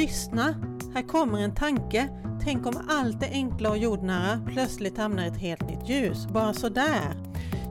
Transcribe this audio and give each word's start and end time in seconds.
Lyssna! 0.00 0.54
Här 0.94 1.02
kommer 1.02 1.38
en 1.38 1.54
tanke. 1.54 2.08
Tänk 2.44 2.66
om 2.66 2.86
allt 2.88 3.20
det 3.20 3.28
enkla 3.28 3.70
och 3.70 3.78
jordnära 3.78 4.40
plötsligt 4.46 4.98
hamnar 4.98 5.24
i 5.24 5.26
ett 5.26 5.36
helt 5.36 5.68
nytt 5.68 5.88
ljus, 5.88 6.26
bara 6.26 6.52
sådär. 6.52 7.14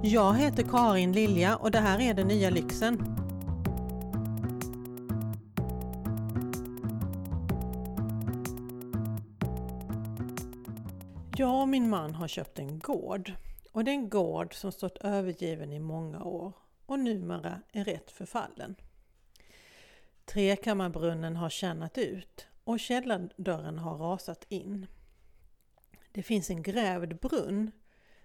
Jag 0.03 0.33
heter 0.37 0.63
Karin 0.63 1.11
Lilja 1.11 1.55
och 1.55 1.71
det 1.71 1.79
här 1.79 2.01
är 2.01 2.13
Den 2.13 2.27
nya 2.27 2.49
lyxen. 2.49 2.97
Jag 11.35 11.61
och 11.61 11.69
min 11.69 11.89
man 11.89 12.15
har 12.15 12.27
köpt 12.27 12.59
en 12.59 12.79
gård. 12.79 13.33
Och 13.71 13.83
det 13.83 13.91
är 13.91 13.95
en 13.95 14.09
gård 14.09 14.53
som 14.53 14.71
stått 14.71 14.97
övergiven 14.97 15.71
i 15.71 15.79
många 15.79 16.23
år 16.23 16.53
och 16.85 16.99
numera 16.99 17.61
är 17.71 17.83
rätt 17.83 18.11
förfallen. 18.11 18.75
Trekammarbrunnen 20.29 21.35
har 21.35 21.49
tjänat 21.49 21.97
ut 21.97 22.47
och 22.63 22.79
källardörren 22.79 23.79
har 23.79 23.97
rasat 23.97 24.45
in. 24.49 24.87
Det 26.11 26.23
finns 26.23 26.49
en 26.49 26.63
grävd 26.63 27.19
brunn 27.19 27.71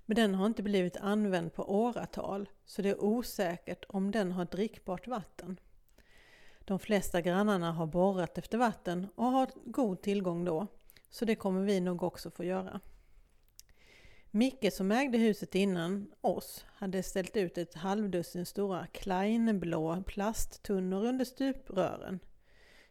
men 0.05 0.15
den 0.15 0.35
har 0.35 0.47
inte 0.47 0.63
blivit 0.63 0.97
använd 0.97 1.55
på 1.55 1.75
åratal 1.75 2.49
så 2.65 2.83
det 2.83 2.89
är 2.89 3.05
osäkert 3.05 3.85
om 3.89 4.11
den 4.11 4.33
har 4.33 4.45
drickbart 4.45 5.09
vatten. 5.09 5.61
De 6.59 6.79
flesta 6.79 7.21
grannarna 7.21 7.73
har 7.73 7.87
borrat 7.87 8.39
efter 8.39 8.59
vatten 8.59 9.07
och 9.15 9.27
har 9.27 9.49
god 9.65 10.03
tillgång 10.03 10.45
då 10.45 10.67
så 11.11 11.25
det 11.25 11.37
kommer 11.37 11.63
vi 11.63 11.81
nog 11.81 12.03
också 12.03 12.31
få 12.31 12.45
göra. 12.45 12.81
Micke 14.37 14.73
som 14.73 14.93
ägde 14.93 15.19
huset 15.19 15.55
innan 15.55 16.13
oss 16.21 16.65
hade 16.75 17.03
ställt 17.03 17.37
ut 17.37 17.59
ett 17.59 17.75
halvdussin 17.75 18.47
stora 18.47 18.87
Kleinblå 18.87 20.03
plasttunnor 20.07 21.05
under 21.05 21.25
stuprören. 21.25 22.21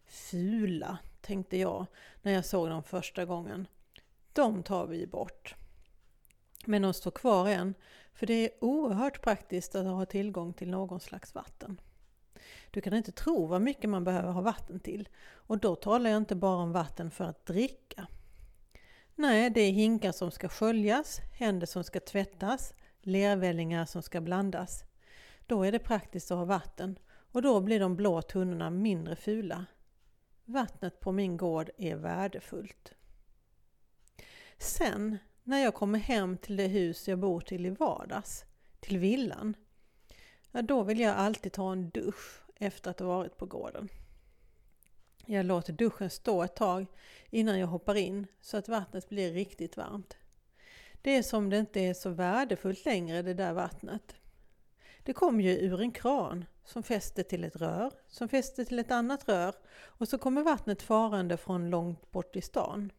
Fula, 0.06 0.98
tänkte 1.22 1.58
jag 1.58 1.86
när 2.22 2.32
jag 2.32 2.46
såg 2.46 2.70
dem 2.70 2.84
första 2.84 3.26
gången. 3.26 3.68
De 4.34 4.64
tar 4.64 4.88
vi 4.88 5.08
bort. 5.08 5.56
Men 6.66 6.82
de 6.82 6.94
står 6.94 7.12
kvar 7.12 7.50
än, 7.50 7.74
för 8.14 8.28
det 8.28 8.34
är 8.34 8.64
oerhört 8.64 9.22
praktiskt 9.22 9.76
att 9.76 9.86
ha 9.86 10.06
tillgång 10.06 10.54
till 10.54 10.70
någon 10.70 11.00
slags 11.00 11.36
vatten. 11.36 11.82
Du 12.72 12.82
kan 12.82 12.94
inte 12.94 13.12
tro 13.12 13.46
vad 13.46 13.62
mycket 13.62 13.90
man 13.90 14.04
behöver 14.04 14.32
ha 14.32 14.42
vatten 14.42 14.80
till. 14.80 15.10
Och 15.26 15.58
då 15.58 15.76
talar 15.76 16.10
jag 16.10 16.18
inte 16.18 16.36
bara 16.36 16.58
om 16.58 16.72
vatten 16.72 17.12
för 17.12 17.26
att 17.26 17.46
dricka. 17.46 18.08
Nej, 19.16 19.50
det 19.50 19.62
är 19.62 19.72
hinkar 19.72 20.12
som 20.12 20.32
ska 20.32 20.50
sköljas, 20.50 21.22
händer 21.34 21.68
som 21.68 21.84
ska 21.84 22.00
tvättas, 22.00 22.74
lervällingar 23.02 23.86
som 23.86 24.02
ska 24.02 24.22
blandas. 24.22 24.84
Då 25.48 25.64
är 25.64 25.72
det 25.72 25.80
praktiskt 25.80 26.32
att 26.32 26.38
ha 26.38 26.46
vatten 26.46 27.00
och 27.32 27.42
då 27.42 27.62
blir 27.62 27.80
de 27.80 27.96
blå 27.96 28.22
tunnorna 28.22 28.70
mindre 28.70 29.16
fula. 29.16 29.66
Vattnet 30.46 31.00
på 31.00 31.12
min 31.12 31.38
gård 31.38 31.70
är 31.78 31.96
värdefullt. 31.96 32.94
Sen 34.58 35.18
när 35.44 35.64
jag 35.64 35.74
kommer 35.74 36.00
hem 36.00 36.38
till 36.38 36.56
det 36.56 36.68
hus 36.68 37.08
jag 37.08 37.20
bor 37.20 37.40
till 37.40 37.66
i 37.66 37.70
vardags, 37.70 38.46
till 38.80 38.98
villan, 38.98 39.56
ja, 40.52 40.62
då 40.62 40.84
vill 40.84 41.00
jag 41.00 41.16
alltid 41.16 41.52
ta 41.52 41.72
en 41.72 41.90
dusch 41.90 42.42
efter 42.56 42.92
att 42.92 43.00
ha 43.00 43.08
varit 43.08 43.38
på 43.38 43.46
gården. 43.46 43.90
Jag 45.26 45.46
låter 45.46 45.74
duschen 45.74 46.10
stå 46.10 46.44
ett 46.44 46.56
tag 46.56 46.86
innan 47.30 47.60
jag 47.60 47.68
hoppar 47.68 47.96
in 47.96 48.28
så 48.42 48.58
att 48.58 48.68
vattnet 48.68 49.10
blir 49.10 49.34
riktigt 49.34 49.78
varmt. 49.78 50.18
Det 51.02 51.18
är 51.18 51.24
som 51.24 51.50
det 51.50 51.58
inte 51.58 51.80
är 51.80 51.94
så 51.94 52.10
värdefullt 52.10 52.86
längre 52.86 53.22
det 53.22 53.34
där 53.34 53.54
vattnet. 53.54 54.16
Det 55.04 55.14
kommer 55.14 55.44
ju 55.44 55.60
ur 55.60 55.82
en 55.82 55.92
kran 55.92 56.46
som 56.66 56.84
fäster 56.84 57.24
till 57.24 57.44
ett 57.44 57.56
rör, 57.56 57.92
som 58.08 58.30
fäster 58.30 58.66
till 58.66 58.80
ett 58.80 58.92
annat 58.92 59.28
rör 59.28 59.56
och 59.76 60.08
så 60.08 60.18
kommer 60.18 60.44
vattnet 60.44 60.82
farande 60.82 61.38
från 61.38 61.70
långt 61.70 62.12
bort 62.12 62.36
i 62.36 62.42
stan. 62.42 62.92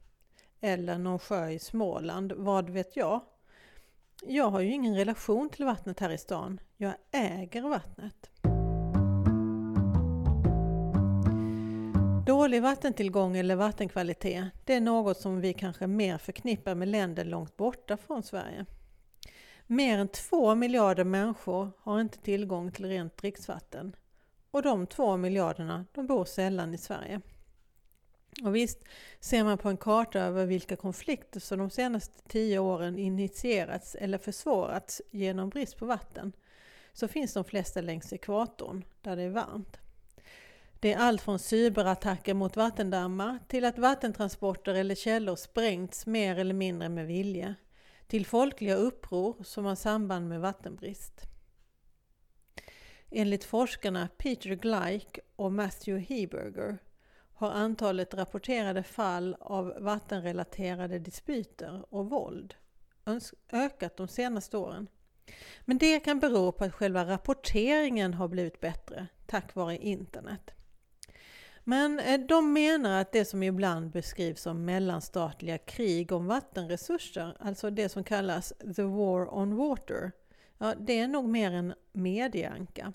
Eller 0.61 0.99
någon 0.99 1.19
sjö 1.19 1.49
i 1.49 1.59
Småland, 1.59 2.33
vad 2.33 2.71
vet 2.71 2.97
jag? 2.97 3.21
Jag 4.23 4.51
har 4.51 4.61
ju 4.61 4.73
ingen 4.73 4.97
relation 4.97 5.51
till 5.51 5.65
vattnet 5.65 6.01
här 6.01 6.11
i 6.11 6.19
stan. 6.19 6.61
Jag 6.77 6.95
äger 7.11 7.63
vattnet. 7.63 8.31
Dålig 12.27 12.63
vattentillgång 12.63 13.37
eller 13.37 13.57
vattenkvalitet, 13.57 14.45
det 14.65 14.75
är 14.75 14.81
något 14.81 15.21
som 15.21 15.41
vi 15.41 15.53
kanske 15.53 15.87
mer 15.87 16.19
förknippar 16.19 16.75
med 16.75 16.89
länder 16.89 17.25
långt 17.25 17.57
borta 17.57 17.97
från 17.97 18.23
Sverige. 18.23 18.67
Mer 19.67 19.99
än 19.99 20.09
två 20.09 20.55
miljarder 20.55 21.05
människor 21.05 21.71
har 21.81 22.01
inte 22.01 22.19
tillgång 22.19 22.73
till 22.73 22.87
rent 22.87 23.17
dricksvatten. 23.17 23.97
Och 24.51 24.63
de 24.63 24.87
två 24.87 25.17
miljarderna, 25.17 25.87
de 25.93 26.07
bor 26.07 26.25
sällan 26.25 26.75
i 26.75 26.79
Sverige. 26.79 27.21
Och 28.45 28.57
visst, 28.57 28.79
ser 29.21 29.45
man 29.45 29.59
på 29.59 29.69
en 29.69 29.77
karta 29.77 30.21
över 30.21 30.47
vilka 30.47 30.77
konflikter 30.77 31.41
som 31.41 31.59
de 31.59 31.71
senaste 31.71 32.29
tio 32.29 32.59
åren 32.59 32.99
initierats 32.99 33.95
eller 33.95 34.19
försvårats 34.19 35.03
genom 35.11 35.49
brist 35.49 35.79
på 35.79 35.87
vatten, 35.87 36.33
så 36.93 37.09
finns 37.09 37.35
de 37.35 37.45
flesta 37.45 37.81
längs 37.81 38.13
ekvatorn, 38.13 38.85
där 39.03 39.17
det 39.17 39.23
är 39.23 39.31
varmt. 39.31 39.79
Det 40.85 40.93
är 40.93 40.99
allt 40.99 41.23
från 41.23 41.39
cyberattacker 41.39 42.35
mot 42.35 42.57
vattendammar 42.57 43.39
till 43.49 43.65
att 43.65 43.79
vattentransporter 43.79 44.75
eller 44.75 44.95
källor 44.95 45.37
sprängts 45.37 46.07
mer 46.07 46.39
eller 46.39 46.55
mindre 46.55 46.89
med 46.89 47.07
vilje, 47.07 47.55
till 48.07 48.27
folkliga 48.27 48.75
uppror 48.75 49.37
som 49.45 49.65
har 49.65 49.75
samband 49.75 50.29
med 50.29 50.41
vattenbrist. 50.41 51.21
Enligt 53.11 53.45
forskarna 53.45 54.09
Peter 54.17 54.51
Gleick 54.51 55.19
och 55.37 55.53
Matthew 55.53 56.15
Heberger 56.15 56.79
har 57.35 57.51
antalet 57.51 58.15
rapporterade 58.15 58.83
fall 58.83 59.37
av 59.41 59.75
vattenrelaterade 59.79 60.99
dispyter 60.99 61.95
och 61.95 62.11
våld 62.11 62.55
ökat 63.53 63.97
de 63.97 64.09
senaste 64.09 64.57
åren. 64.57 64.89
Men 65.61 65.79
det 65.79 66.01
kan 66.01 66.21
bero 66.21 66.53
på 66.53 66.65
att 66.65 66.75
själva 66.75 67.05
rapporteringen 67.05 68.15
har 68.15 68.29
blivit 68.29 68.61
bättre 68.61 69.07
tack 69.27 69.55
vare 69.55 69.77
internet. 69.77 70.51
Men 71.65 72.01
eh, 72.01 72.21
de 72.21 72.53
menar 72.53 73.01
att 73.01 73.13
det 73.13 73.25
som 73.25 73.43
ibland 73.43 73.91
beskrivs 73.91 74.41
som 74.41 74.65
mellanstatliga 74.65 75.59
krig 75.59 76.13
om 76.13 76.27
vattenresurser, 76.27 77.37
alltså 77.41 77.71
det 77.71 77.89
som 77.89 78.05
kallas 78.05 78.53
the 78.77 78.83
war 78.83 79.35
on 79.35 79.57
water, 79.57 80.13
ja, 80.59 80.75
det 80.81 80.99
är 80.99 81.09
nog 81.09 81.29
mer 81.29 81.53
en 81.53 81.75
medieanka. 81.93 82.93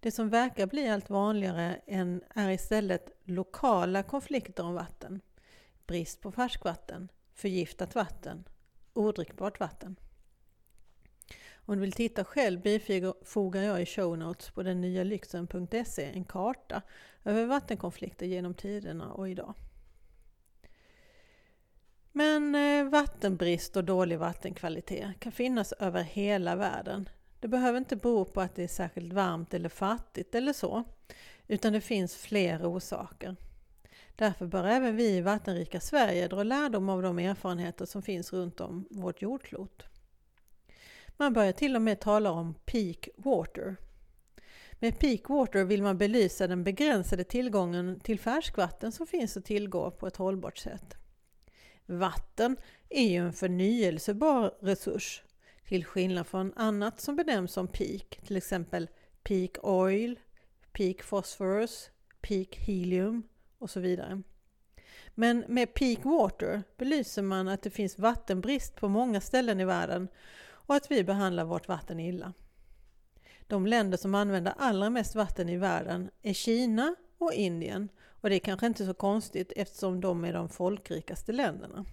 Det 0.00 0.10
som 0.10 0.28
verkar 0.28 0.66
bli 0.66 0.88
allt 0.88 1.10
vanligare 1.10 1.80
än 1.86 2.22
är 2.34 2.50
istället 2.50 3.10
lokala 3.24 4.02
konflikter 4.02 4.64
om 4.64 4.74
vatten. 4.74 5.20
Brist 5.86 6.20
på 6.20 6.32
färskvatten, 6.32 7.08
förgiftat 7.34 7.94
vatten, 7.94 8.44
odrickbart 8.92 9.60
vatten. 9.60 9.96
Om 11.64 11.74
du 11.74 11.80
vill 11.80 11.92
titta 11.92 12.24
själv 12.24 12.60
bifogar 12.60 13.62
jag 13.62 13.82
i 13.82 13.86
show 13.86 14.18
notes 14.18 14.50
på 14.50 14.62
den 14.62 14.80
nya 14.80 15.04
lyxen.se 15.04 16.04
en 16.04 16.24
karta 16.24 16.82
över 17.24 17.46
vattenkonflikter 17.46 18.26
genom 18.26 18.54
tiderna 18.54 19.12
och 19.12 19.28
idag. 19.28 19.54
Men 22.12 22.54
eh, 22.54 22.90
vattenbrist 22.90 23.76
och 23.76 23.84
dålig 23.84 24.18
vattenkvalitet 24.18 25.20
kan 25.20 25.32
finnas 25.32 25.72
över 25.72 26.02
hela 26.02 26.56
världen. 26.56 27.08
Det 27.40 27.48
behöver 27.48 27.78
inte 27.78 27.96
bero 27.96 28.24
på 28.24 28.40
att 28.40 28.54
det 28.54 28.62
är 28.62 28.68
särskilt 28.68 29.12
varmt 29.12 29.54
eller 29.54 29.68
fattigt 29.68 30.34
eller 30.34 30.52
så, 30.52 30.84
utan 31.48 31.72
det 31.72 31.80
finns 31.80 32.16
fler 32.16 32.66
orsaker. 32.66 33.36
Därför 34.16 34.46
bör 34.46 34.64
även 34.64 34.96
vi 34.96 35.16
i 35.16 35.20
vattenrika 35.20 35.80
Sverige 35.80 36.28
dra 36.28 36.42
lärdom 36.42 36.88
av 36.88 37.02
de 37.02 37.18
erfarenheter 37.18 37.86
som 37.86 38.02
finns 38.02 38.32
runt 38.32 38.60
om 38.60 38.86
vårt 38.90 39.22
jordklot. 39.22 39.91
Man 41.16 41.32
börjar 41.32 41.52
till 41.52 41.76
och 41.76 41.82
med 41.82 42.00
tala 42.00 42.30
om 42.30 42.54
peak 42.64 43.08
water. 43.16 43.76
Med 44.72 44.98
peak 44.98 45.28
water 45.28 45.64
vill 45.64 45.82
man 45.82 45.98
belysa 45.98 46.46
den 46.46 46.64
begränsade 46.64 47.24
tillgången 47.24 48.00
till 48.00 48.20
färskvatten 48.20 48.92
som 48.92 49.06
finns 49.06 49.36
att 49.36 49.44
tillgå 49.44 49.90
på 49.90 50.06
ett 50.06 50.16
hållbart 50.16 50.58
sätt. 50.58 50.94
Vatten 51.86 52.56
är 52.88 53.08
ju 53.08 53.16
en 53.16 53.32
förnyelsebar 53.32 54.54
resurs 54.60 55.22
till 55.68 55.84
skillnad 55.84 56.26
från 56.26 56.52
annat 56.56 57.00
som 57.00 57.16
benämns 57.16 57.52
som 57.52 57.68
peak, 57.68 58.20
till 58.26 58.36
exempel 58.36 58.88
peak 59.22 59.50
oil, 59.62 60.18
peak 60.72 61.02
phosphorus, 61.02 61.90
peak 62.20 62.56
helium 62.56 63.22
och 63.58 63.70
så 63.70 63.80
vidare. 63.80 64.22
Men 65.14 65.44
med 65.48 65.74
peak 65.74 66.04
water 66.04 66.62
belyser 66.76 67.22
man 67.22 67.48
att 67.48 67.62
det 67.62 67.70
finns 67.70 67.98
vattenbrist 67.98 68.76
på 68.76 68.88
många 68.88 69.20
ställen 69.20 69.60
i 69.60 69.64
världen 69.64 70.08
och 70.72 70.76
att 70.76 70.90
vi 70.90 71.04
behandlar 71.04 71.44
vårt 71.44 71.68
vatten 71.68 72.00
illa. 72.00 72.32
De 73.46 73.66
länder 73.66 73.98
som 73.98 74.14
använder 74.14 74.54
allra 74.58 74.90
mest 74.90 75.14
vatten 75.14 75.48
i 75.48 75.56
världen 75.56 76.10
är 76.22 76.32
Kina 76.32 76.94
och 77.18 77.32
Indien 77.32 77.88
och 78.04 78.30
det 78.30 78.36
är 78.36 78.40
kanske 78.40 78.66
inte 78.66 78.86
så 78.86 78.94
konstigt 78.94 79.52
eftersom 79.56 80.00
de 80.00 80.24
är 80.24 80.32
de 80.32 80.48
folkrikaste 80.48 81.32
länderna. 81.32 81.84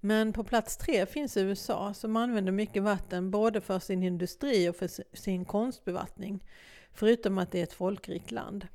Men 0.00 0.32
på 0.32 0.44
plats 0.44 0.76
tre 0.76 1.06
finns 1.06 1.36
USA 1.36 1.94
som 1.94 2.16
använder 2.16 2.52
mycket 2.52 2.82
vatten 2.82 3.30
både 3.30 3.60
för 3.60 3.78
sin 3.78 4.02
industri 4.02 4.68
och 4.68 4.76
för 4.76 5.16
sin 5.16 5.44
konstbevattning, 5.44 6.44
förutom 6.92 7.38
att 7.38 7.52
det 7.52 7.58
är 7.58 7.62
ett 7.62 7.72
folkrikt 7.72 8.30
land. 8.30 8.66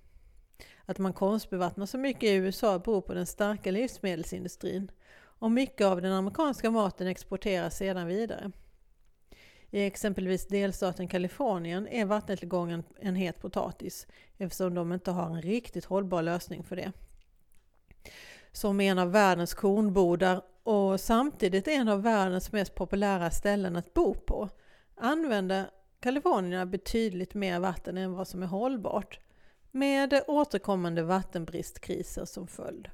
Att 0.86 1.00
man 1.00 1.14
konstbevattnar 1.14 1.86
så 1.86 1.98
mycket 1.98 2.24
i 2.24 2.34
USA 2.34 2.80
beror 2.80 3.02
på 3.02 3.14
den 3.14 3.26
starka 3.26 3.72
livsmedelsindustrin 3.72 4.92
och 5.42 5.52
mycket 5.52 5.88
av 5.88 6.02
den 6.02 6.14
amerikanska 6.14 6.72
maten 6.72 7.08
exporteras 7.08 7.78
sedan 7.78 8.08
vidare. 8.08 8.52
I 9.72 9.86
exempelvis 9.86 10.48
delstaten 10.48 11.08
Kalifornien 11.08 11.88
är 11.88 12.06
vattentillgången 12.06 12.84
en 13.00 13.16
het 13.16 13.42
potatis 13.42 14.08
eftersom 14.38 14.74
de 14.76 14.94
inte 14.94 15.12
har 15.12 15.26
en 15.26 15.42
riktigt 15.42 15.86
hållbar 15.86 16.22
lösning 16.22 16.64
för 16.64 16.76
det. 16.76 16.92
Som 18.52 18.82
en 18.82 19.00
av 19.00 19.12
världens 19.12 19.54
kornbodar 19.54 20.42
och 20.64 21.00
samtidigt 21.00 21.68
en 21.68 21.88
av 21.88 22.02
världens 22.02 22.52
mest 22.52 22.76
populära 22.76 23.32
ställen 23.32 23.76
att 23.76 23.94
bo 23.94 24.14
på 24.14 24.50
använder 24.96 25.70
Kalifornien 26.00 26.72
betydligt 26.72 27.34
mer 27.34 27.60
vatten 27.60 27.98
än 27.98 28.14
vad 28.14 28.28
som 28.28 28.44
är 28.44 28.48
hållbart 28.48 29.20
med 29.72 30.24
återkommande 30.28 31.04
vattenbristkriser 31.04 32.26
som 32.26 32.48
följd. 32.48 32.90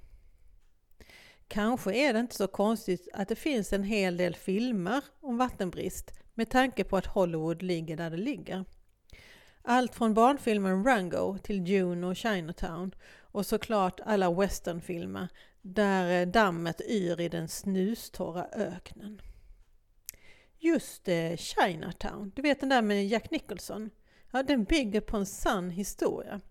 Kanske 1.47 1.93
är 1.95 2.13
det 2.13 2.19
inte 2.19 2.35
så 2.35 2.47
konstigt 2.47 3.07
att 3.13 3.27
det 3.27 3.35
finns 3.35 3.73
en 3.73 3.83
hel 3.83 4.17
del 4.17 4.35
filmer 4.35 5.03
om 5.21 5.37
vattenbrist 5.37 6.13
med 6.33 6.49
tanke 6.49 6.83
på 6.83 6.97
att 6.97 7.05
Hollywood 7.05 7.61
ligger 7.61 7.97
där 7.97 8.09
det 8.09 8.17
ligger. 8.17 8.65
Allt 9.61 9.95
från 9.95 10.13
barnfilmen 10.13 10.83
Rango 10.83 11.37
till 11.37 11.65
Dune 11.65 12.07
och 12.07 12.15
Chinatown 12.15 12.95
och 13.19 13.45
såklart 13.45 13.99
alla 14.05 14.31
westernfilmer 14.31 15.27
där 15.61 16.25
dammet 16.25 16.81
yr 16.81 17.21
i 17.21 17.29
den 17.29 17.47
snustorra 17.47 18.47
öknen. 18.53 19.21
Just 20.59 21.05
det, 21.05 21.39
Chinatown, 21.39 22.31
du 22.35 22.41
vet 22.41 22.59
den 22.59 22.69
där 22.69 22.81
med 22.81 23.07
Jack 23.07 23.31
Nicholson? 23.31 23.89
Ja, 24.31 24.43
den 24.43 24.63
bygger 24.63 25.01
på 25.01 25.17
en 25.17 25.25
sann 25.25 25.69
historia. 25.69 26.41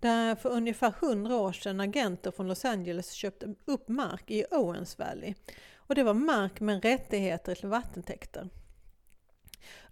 Där 0.00 0.34
för 0.34 0.50
ungefär 0.50 0.90
hundra 1.00 1.36
år 1.36 1.52
sedan 1.52 1.80
agenter 1.80 2.30
från 2.30 2.48
Los 2.48 2.64
Angeles 2.64 3.12
köpte 3.12 3.54
upp 3.64 3.88
mark 3.88 4.30
i 4.30 4.44
Owens 4.50 4.98
Valley. 4.98 5.34
Och 5.76 5.94
det 5.94 6.02
var 6.02 6.14
mark 6.14 6.60
med 6.60 6.84
rättigheter 6.84 7.54
till 7.54 7.68
vattentäkter. 7.68 8.48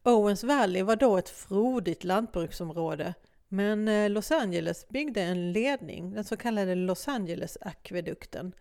Owens 0.02 0.44
Valley 0.44 0.82
var 0.82 0.96
då 0.96 1.16
ett 1.16 1.28
frodigt 1.28 2.04
lantbruksområde 2.04 3.14
men 3.54 3.88
eh, 3.88 4.10
Los 4.10 4.30
Angeles 4.30 4.88
byggde 4.88 5.22
en 5.22 5.52
ledning, 5.52 6.14
den 6.14 6.24
så 6.24 6.36
kallade 6.36 6.74
Los 6.74 7.08
Angeles-akvedukten. 7.08 8.52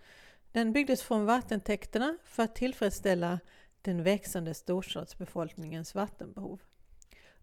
Den 0.52 0.74
byggdes 0.74 1.02
från 1.02 1.26
vattentäkterna 1.26 2.18
för 2.24 2.44
att 2.44 2.56
tillfredsställa 2.56 3.40
den 3.82 4.04
växande 4.04 4.54
storstadsbefolkningens 4.54 5.96
vattenbehov. 5.96 6.62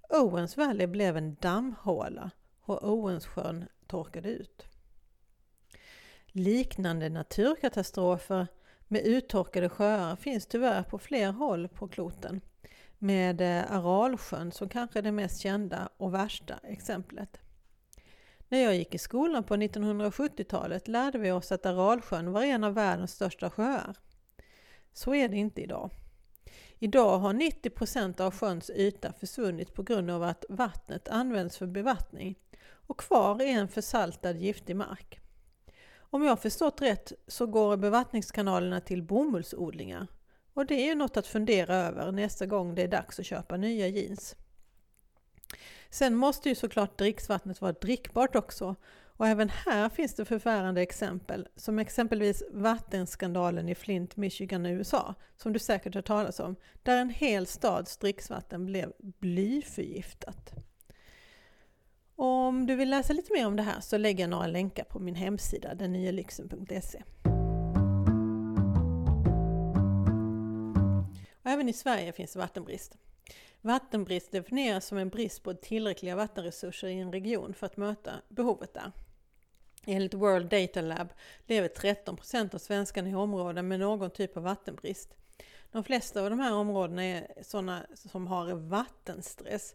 Owens 0.08 0.56
Valley 0.56 0.87
blev 0.87 1.17
en 1.17 1.35
dammhåla 1.35 2.31
och 2.61 2.88
Owenssjön 2.93 3.64
torkade 3.90 4.28
ut. 4.28 4.66
Liknande 6.26 7.08
naturkatastrofer 7.08 8.46
med 8.88 9.02
uttorkade 9.02 9.69
sjöar 9.69 10.16
finns 10.16 10.46
tyvärr 10.46 10.82
på 10.82 10.98
fler 10.98 11.32
håll 11.32 11.69
på 11.69 11.88
kloten 11.88 12.40
med 12.98 13.40
eh, 13.40 13.72
Aralsjön 13.72 14.52
som 14.52 14.69
kanske 14.69 14.98
är 14.98 15.02
det 15.02 15.12
mest 15.12 15.40
kända 15.40 15.88
och 15.96 16.14
värsta 16.14 16.58
exemplet. 16.62 17.40
När 18.48 18.62
jag 18.62 18.76
gick 18.76 18.94
i 18.94 18.98
skolan 18.98 19.44
på 19.44 19.56
1970-talet 19.56 20.88
lärde 20.88 21.19
vi 21.19 21.31
oss 21.31 21.52
att 21.52 21.66
Aralsjön 21.66 22.32
var 22.32 22.42
en 22.42 22.64
av 22.64 22.75
världens 22.75 23.12
största 23.12 23.50
sjöar. 23.50 23.96
Så 24.92 25.14
är 25.14 25.28
det 25.28 25.37
inte 25.37 25.62
idag. 25.62 25.90
Idag 26.82 27.18
har 27.18 27.32
90 27.32 27.70
procent 27.70 28.20
av 28.20 28.34
sjöns 28.34 28.70
yta 28.70 29.12
försvunnit 29.12 29.74
på 29.74 29.82
grund 29.82 30.10
av 30.10 30.22
att 30.22 30.44
vattnet 30.48 31.08
används 31.08 31.56
för 31.56 31.66
bevattning 31.66 32.38
och 32.72 33.00
kvar 33.00 33.42
är 33.42 33.46
en 33.46 33.68
försaltad 33.68 34.36
giftig 34.36 34.76
mark. 34.76 35.20
Om 35.98 36.24
jag 36.24 36.42
förstått 36.42 36.82
rätt 36.82 37.12
så 37.26 37.46
går 37.46 37.76
bevattningskanalerna 37.76 38.80
till 38.80 39.02
bomullsodlingar 39.02 40.06
och 40.54 40.66
det 40.66 40.74
är 40.74 40.86
ju 40.86 40.94
något 40.94 41.16
att 41.16 41.26
fundera 41.26 41.76
över 41.76 42.12
nästa 42.12 42.46
gång 42.46 42.74
det 42.74 42.82
är 42.82 42.88
dags 42.88 43.18
att 43.18 43.26
köpa 43.26 43.56
nya 43.56 43.88
jeans. 43.88 44.36
Sen 45.90 46.16
måste 46.16 46.48
ju 46.48 46.54
såklart 46.54 46.98
dricksvattnet 46.98 47.60
vara 47.60 47.72
drickbart 47.72 48.36
också 48.36 48.76
och 49.20 49.28
även 49.28 49.49
här 49.49 49.88
finns 49.88 50.14
det 50.14 50.25
förfärande 50.25 50.82
exempel, 50.82 51.49
som 51.56 51.78
exempelvis 51.78 52.43
vattenskandalen 52.50 53.69
i 53.69 53.75
Flint, 53.75 54.17
Michigan, 54.17 54.67
USA, 54.67 55.14
som 55.37 55.52
du 55.52 55.58
säkert 55.58 55.94
har 55.94 56.02
talat 56.02 56.40
om, 56.40 56.56
där 56.82 56.99
en 56.99 57.11
hel 57.11 57.46
stads 57.46 57.96
dricksvatten 57.96 58.67
blev 58.67 58.93
blyförgiftat. 58.99 60.52
Om 62.17 62.67
du 62.67 62.76
vill 62.76 62.90
läsa 62.90 63.12
lite 63.12 63.32
mer 63.32 63.46
om 63.46 63.56
det 63.56 63.62
här 63.62 63.81
så 63.81 63.99
lägger 63.99 64.25
jag 64.25 64.31
några 64.31 64.46
länkar 64.46 64.84
på 64.84 64.99
min 64.99 65.14
hemsida, 65.14 65.75
dennyelyxen.se. 65.75 67.02
Även 71.43 71.69
i 71.69 71.73
Sverige 71.73 72.12
finns 72.12 72.37
vattenbrist. 72.37 72.96
Vattenbrist 73.61 74.32
definieras 74.32 74.87
som 74.87 74.99
en 74.99 75.08
brist 75.08 75.43
på 75.43 75.55
tillräckliga 75.55 76.16
vattenresurser 76.16 76.88
i 76.88 77.00
en 77.00 77.12
region 77.12 77.55
för 77.55 77.66
att 77.66 77.76
möta 77.76 78.12
behovet 78.28 78.75
där. 78.75 78.93
Enligt 79.86 80.14
World 80.14 80.48
Data 80.50 80.80
Lab 80.80 81.08
lever 81.46 81.68
13 81.68 82.18
av 82.52 82.58
svenskarna 82.58 83.08
i 83.08 83.14
områden 83.14 83.68
med 83.68 83.80
någon 83.80 84.10
typ 84.10 84.36
av 84.36 84.42
vattenbrist. 84.42 85.14
De 85.72 85.84
flesta 85.84 86.22
av 86.22 86.30
de 86.30 86.40
här 86.40 86.54
områdena 86.54 87.04
är 87.04 87.26
sådana 87.42 87.86
som 87.94 88.26
har 88.26 88.54
vattenstress. 88.54 89.74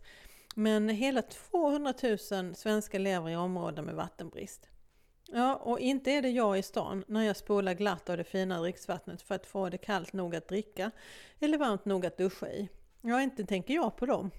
Men 0.55 0.89
hela 0.89 1.21
200 1.21 1.93
000 2.31 2.55
svenskar 2.55 2.99
lever 2.99 3.29
i 3.29 3.35
områden 3.35 3.85
med 3.85 3.95
vattenbrist. 3.95 4.69
Ja, 5.27 5.55
och 5.55 5.79
inte 5.79 6.11
är 6.11 6.21
det 6.21 6.29
jag 6.29 6.59
i 6.59 6.61
stan 6.61 7.03
när 7.07 7.23
jag 7.23 7.37
spolar 7.37 7.73
glatt 7.73 8.09
av 8.09 8.17
det 8.17 8.23
fina 8.23 8.61
dricksvattnet 8.61 9.21
för 9.21 9.35
att 9.35 9.45
få 9.45 9.69
det 9.69 9.77
kallt 9.77 10.13
nog 10.13 10.35
att 10.35 10.47
dricka 10.47 10.91
eller 11.39 11.57
varmt 11.57 11.85
nog 11.85 12.05
att 12.05 12.17
duscha 12.17 12.49
i. 12.49 12.69
Ja, 13.01 13.21
inte 13.21 13.45
tänker 13.45 13.73
jag 13.73 13.97
på 13.97 14.05
dem. 14.05 14.31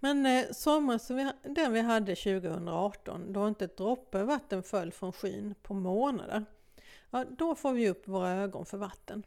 Men 0.00 0.26
eh, 0.26 0.44
sommaren 0.52 1.00
som 1.00 1.16
vi, 1.16 1.30
den 1.42 1.72
vi 1.72 1.80
hade 1.80 2.16
2018, 2.16 3.32
då 3.32 3.48
inte 3.48 3.64
ett 3.64 3.76
droppe 3.76 4.22
vatten 4.22 4.62
föll 4.62 4.92
från 4.92 5.12
skyn 5.12 5.54
på 5.62 5.74
månader, 5.74 6.44
ja, 7.10 7.24
då 7.38 7.54
får 7.54 7.72
vi 7.72 7.88
upp 7.88 8.08
våra 8.08 8.30
ögon 8.30 8.66
för 8.66 8.78
vatten. 8.78 9.22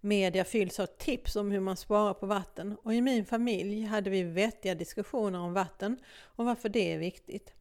Media 0.00 0.44
fylls 0.44 0.80
av 0.80 0.86
tips 0.86 1.36
om 1.36 1.50
hur 1.50 1.60
man 1.60 1.76
sparar 1.76 2.14
på 2.14 2.26
vatten 2.26 2.76
och 2.82 2.94
i 2.94 3.00
min 3.00 3.24
familj 3.24 3.82
hade 3.82 4.10
vi 4.10 4.22
vettiga 4.22 4.74
diskussioner 4.74 5.38
om 5.38 5.52
vatten 5.52 5.98
och 6.22 6.44
varför 6.44 6.68
det 6.68 6.92
är 6.92 6.98
viktigt. 6.98 7.52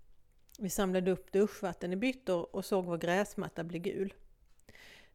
Vi 0.59 0.69
samlade 0.69 1.11
upp 1.11 1.31
duschvatten 1.31 1.93
i 1.93 1.95
byttor 1.95 2.55
och 2.55 2.65
såg 2.65 2.85
vår 2.85 2.97
gräsmatta 2.97 3.63
bli 3.63 3.79
gul. 3.79 4.13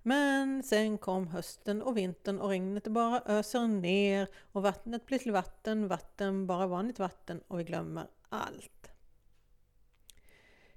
Men 0.02 0.62
sen 0.62 0.98
kom 0.98 1.26
hösten 1.26 1.82
och 1.82 1.96
vintern 1.96 2.38
och 2.38 2.48
regnet 2.48 2.88
bara 2.88 3.22
öser 3.26 3.66
ner 3.66 4.28
och 4.52 4.62
vattnet 4.62 5.06
blir 5.06 5.18
till 5.18 5.32
vatten, 5.32 5.88
vatten, 5.88 6.46
bara 6.46 6.66
vanligt 6.66 6.98
vatten 6.98 7.40
och 7.48 7.60
vi 7.60 7.64
glömmer 7.64 8.06
allt. 8.28 8.90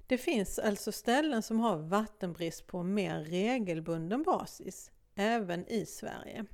Det 0.08 0.18
finns 0.18 0.60
alltså 0.60 0.92
ställen 0.92 1.44
som 1.44 1.60
har 1.60 1.78
vattenbrist 1.78 2.68
på 2.68 2.84
mer 2.84 3.20
regelbunden 3.20 4.24
basis, 4.24 4.92
även 5.16 5.68
i 5.68 5.86
Sverige. 5.86 6.46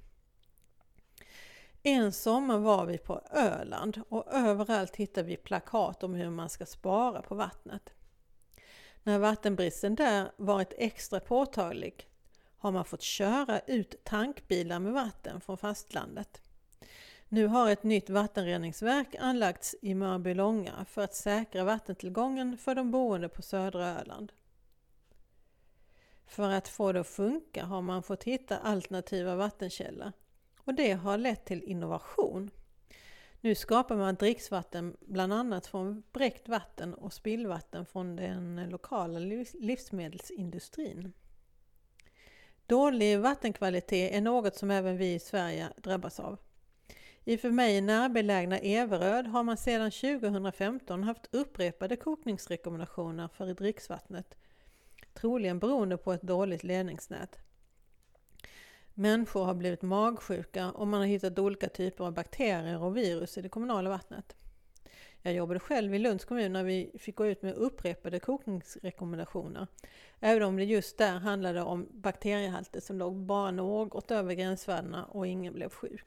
En 1.83 2.11
sommar 2.11 2.57
var 2.57 2.85
vi 2.85 2.97
på 2.97 3.21
Öland 3.31 4.01
och 4.09 4.33
överallt 4.33 4.95
hittade 4.95 5.27
vi 5.27 5.37
plakat 5.37 6.03
om 6.03 6.13
hur 6.13 6.29
man 6.29 6.49
ska 6.49 6.65
spara 6.65 7.21
på 7.21 7.35
vattnet. 7.35 7.93
När 9.03 9.19
vattenbristen 9.19 9.95
där 9.95 10.31
varit 10.37 10.73
extra 10.77 11.19
påtaglig 11.19 12.08
har 12.59 12.71
man 12.71 12.85
fått 12.85 13.01
köra 13.01 13.59
ut 13.59 14.03
tankbilar 14.03 14.79
med 14.79 14.93
vatten 14.93 15.41
från 15.41 15.57
fastlandet. 15.57 16.41
Nu 17.29 17.47
har 17.47 17.69
ett 17.69 17.83
nytt 17.83 18.09
vattenreningsverk 18.09 19.15
anlagts 19.19 19.75
i 19.81 19.93
Mörbylånga 19.93 20.85
för 20.89 21.01
att 21.01 21.15
säkra 21.15 21.63
vattentillgången 21.63 22.57
för 22.57 22.75
de 22.75 22.91
boende 22.91 23.29
på 23.29 23.41
södra 23.41 23.85
Öland. 23.85 24.31
För 26.27 26.49
att 26.49 26.67
få 26.67 26.91
det 26.91 26.99
att 26.99 27.07
funka 27.07 27.65
har 27.65 27.81
man 27.81 28.03
fått 28.03 28.23
hitta 28.23 28.57
alternativa 28.57 29.35
vattenkällor 29.35 30.11
och 30.57 30.73
det 30.73 30.91
har 30.91 31.17
lett 31.17 31.45
till 31.45 31.63
innovation. 31.63 32.51
Nu 33.41 33.55
skapar 33.55 33.95
man 33.95 34.15
dricksvatten 34.15 34.97
bland 34.99 35.33
annat 35.33 35.67
från 35.67 36.03
bräckt 36.11 36.49
vatten 36.49 36.93
och 36.93 37.13
spillvatten 37.13 37.85
från 37.85 38.15
den 38.15 38.69
lokala 38.69 39.19
livsmedelsindustrin. 39.53 41.13
Dålig 42.69 43.19
vattenkvalitet 43.19 44.13
är 44.13 44.21
något 44.21 44.55
som 44.55 44.71
även 44.71 44.97
vi 44.97 45.13
i 45.13 45.19
Sverige 45.19 45.69
drabbas 45.77 46.19
av. 46.19 46.37
I 47.23 47.37
för 47.37 47.51
mig 47.51 47.81
närbelägna 47.81 48.59
Everöd 48.59 49.27
har 49.27 49.43
man 49.43 49.57
sedan 49.57 49.91
2015 49.91 51.03
haft 51.03 51.27
upprepade 51.31 51.95
kokningsrekommendationer 51.95 53.27
för 53.27 53.53
dricksvattnet, 53.53 54.37
troligen 55.13 55.59
beroende 55.59 55.97
på 55.97 56.13
ett 56.13 56.21
dåligt 56.21 56.63
ledningsnät. 56.63 57.37
Människor 58.93 59.45
har 59.45 59.53
blivit 59.53 59.81
magsjuka 59.81 60.71
och 60.71 60.87
man 60.87 60.99
har 60.99 61.07
hittat 61.07 61.39
olika 61.39 61.69
typer 61.69 62.03
av 62.05 62.13
bakterier 62.13 62.83
och 62.83 62.97
virus 62.97 63.37
i 63.37 63.41
det 63.41 63.49
kommunala 63.49 63.89
vattnet. 63.89 64.35
Jag 65.29 65.35
jobbade 65.35 65.59
själv 65.59 65.95
i 65.95 65.99
Lunds 65.99 66.25
kommun 66.25 66.53
när 66.53 66.63
vi 66.63 66.91
fick 66.99 67.15
gå 67.15 67.27
ut 67.27 67.41
med 67.41 67.53
upprepade 67.53 68.19
kokningsrekommendationer. 68.19 69.67
Även 70.19 70.43
om 70.43 70.57
det 70.57 70.63
just 70.63 70.97
där 70.97 71.19
handlade 71.19 71.61
om 71.61 71.87
bakteriehalter 71.91 72.79
som 72.79 72.97
låg 72.97 73.15
bara 73.15 73.51
något 73.51 74.11
över 74.11 74.33
gränsvärdena 74.33 75.05
och 75.05 75.27
ingen 75.27 75.53
blev 75.53 75.69
sjuk. 75.69 76.03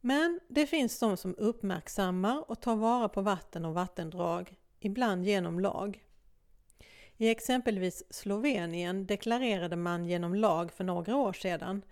Men 0.00 0.40
det 0.48 0.66
finns 0.66 0.98
de 0.98 1.16
som 1.16 1.34
uppmärksammar 1.38 2.50
och 2.50 2.60
tar 2.60 2.76
vara 2.76 3.08
på 3.08 3.22
vatten 3.22 3.64
och 3.64 3.74
vattendrag, 3.74 4.54
ibland 4.80 5.24
genom 5.24 5.60
lag. 5.60 6.04
I 7.16 7.28
exempelvis 7.28 8.04
Slovenien 8.10 9.06
deklarerade 9.06 9.76
man 9.76 10.06
genom 10.06 10.34
lag 10.34 10.72
för 10.72 10.84
några 10.84 11.16
år 11.16 11.32
sedan 11.32 11.82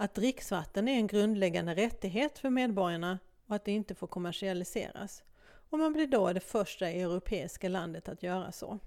att 0.00 0.14
dricksvatten 0.14 0.88
är 0.88 0.92
en 0.92 1.06
grundläggande 1.06 1.74
rättighet 1.74 2.38
för 2.38 2.50
medborgarna 2.50 3.18
och 3.46 3.56
att 3.56 3.64
det 3.64 3.72
inte 3.72 3.94
får 3.94 4.06
kommersialiseras. 4.06 5.22
Och 5.70 5.78
man 5.78 5.92
blir 5.92 6.06
då 6.06 6.32
det 6.32 6.40
första 6.40 6.88
europeiska 6.88 7.68
landet 7.68 8.08
att 8.08 8.22
göra 8.22 8.52
så. 8.52 8.78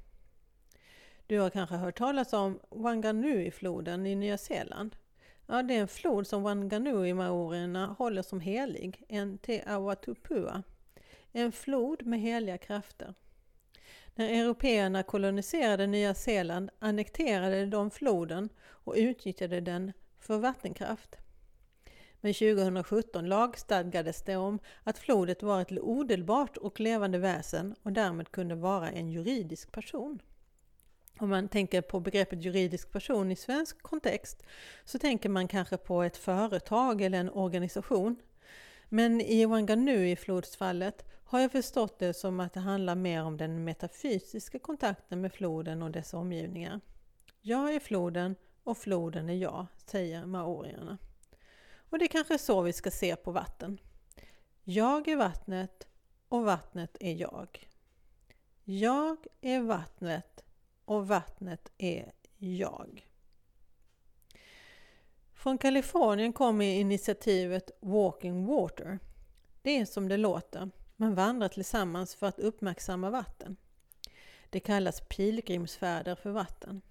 Du 1.27 1.39
har 1.39 1.50
kanske 1.50 1.75
hört 1.75 1.98
talas 1.98 2.34
om 2.34 2.60
Wanganui-floden 2.70 4.08
i 4.08 4.15
Nya 4.15 4.38
Zeeland? 4.38 4.96
Ja, 5.48 5.63
det 5.63 5.75
är 5.75 5.82
en 5.82 5.88
flod 5.88 6.27
som 6.27 6.48
Wanganui-maorierna 6.48 7.96
håller 7.98 8.22
som 8.22 8.39
helig, 8.39 9.03
en 9.10 9.38
Te 9.38 9.63
Awatupua. 9.67 10.63
En 11.32 11.51
flod 11.51 12.05
med 12.05 12.20
heliga 12.20 12.58
krafter. 12.58 13.13
När 14.15 14.29
européerna 14.29 15.03
koloniserade 15.03 15.88
Nya 15.88 16.13
Zeeland 16.13 16.70
annekterade 16.79 17.65
de 17.65 17.91
floden 17.91 18.50
och 18.63 18.93
utnyttjade 18.98 19.62
den 19.62 19.91
för 20.23 20.37
vattenkraft. 20.37 21.15
Men 22.21 22.33
2017 22.33 23.29
lagstadgades 23.29 24.21
det 24.21 24.35
om 24.35 24.59
att 24.83 24.97
flodet 24.97 25.43
var 25.43 25.61
ett 25.61 25.71
odelbart 25.71 26.57
och 26.57 26.79
levande 26.79 27.17
väsen 27.17 27.75
och 27.83 27.93
därmed 27.93 28.31
kunde 28.31 28.55
vara 28.55 28.91
en 28.91 29.09
juridisk 29.09 29.71
person. 29.71 30.21
Om 31.19 31.29
man 31.29 31.47
tänker 31.47 31.81
på 31.81 31.99
begreppet 31.99 32.43
juridisk 32.43 32.91
person 32.91 33.31
i 33.31 33.35
svensk 33.35 33.81
kontext 33.81 34.43
så 34.85 34.99
tänker 34.99 35.29
man 35.29 35.47
kanske 35.47 35.77
på 35.77 36.03
ett 36.03 36.17
företag 36.17 37.01
eller 37.01 37.19
en 37.19 37.29
organisation. 37.29 38.15
Men 38.89 39.21
i 39.21 39.45
Wanganui-flodsfallet 39.45 41.05
har 41.23 41.39
jag 41.39 41.51
förstått 41.51 41.99
det 41.99 42.13
som 42.13 42.39
att 42.39 42.53
det 42.53 42.59
handlar 42.59 42.95
mer 42.95 43.23
om 43.23 43.37
den 43.37 43.63
metafysiska 43.63 44.59
kontakten 44.59 45.21
med 45.21 45.33
floden 45.33 45.83
och 45.83 45.91
dess 45.91 46.13
omgivningar. 46.13 46.79
Jag 47.41 47.75
är 47.75 47.79
floden 47.79 48.35
och 48.63 48.77
floden 48.77 49.29
är 49.29 49.36
jag, 49.36 49.65
säger 49.86 50.25
maorierna. 50.25 50.98
Och 51.75 52.00
det 52.00 52.05
är 52.05 52.10
kanske 52.10 52.38
så 52.38 52.62
vi 52.62 52.74
ska 52.74 52.91
se 52.91 53.15
på 53.15 53.32
vatten. 53.32 53.77
Jag 54.63 55.08
är 55.08 55.15
vattnet 55.15 55.88
och 56.29 56.43
vattnet 56.43 56.98
är 57.00 57.13
jag. 57.13 57.70
Jag 58.63 59.17
är 59.41 59.62
vattnet 59.62 60.43
och 60.86 61.08
vattnet 61.08 61.72
är 61.77 62.12
jag. 62.38 63.08
Från 65.34 65.58
Kalifornien 65.58 66.34
kommer 66.34 66.65
initiativet 66.65 67.72
Walking 67.82 68.46
Water. 68.46 69.00
Det 69.62 69.77
är 69.79 69.86
som 69.86 70.08
det 70.08 70.17
låter, 70.17 70.70
man 70.96 71.15
vandrar 71.15 71.48
tillsammans 71.48 72.15
för 72.15 72.27
att 72.27 72.39
uppmärksamma 72.39 73.10
vatten. 73.10 73.55
Det 74.50 74.60
kallas 74.60 75.01
pilgrimsfärder 75.10 76.15
för 76.15 76.32
vatten. 76.32 76.82